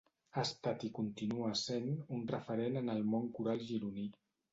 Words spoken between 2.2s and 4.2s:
referent en el món coral gironí.